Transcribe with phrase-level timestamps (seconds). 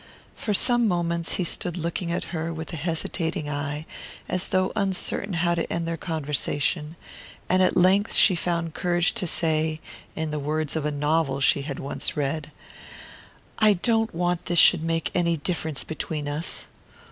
[0.35, 3.85] For some moments he stood looking at her with a hesitating eye,
[4.27, 6.95] as though uncertain how to end their conversation;
[7.47, 9.79] and at length she found courage to say
[10.15, 12.51] (in the words of a novel she had once read):
[13.59, 16.65] "I don't want this should make any difference between us."